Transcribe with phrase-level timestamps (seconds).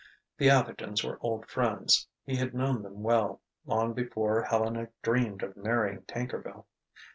[0.39, 5.55] The Athertons were old friends; he had known them well, long before Helena dreamed of
[5.55, 6.65] marrying Tankerville.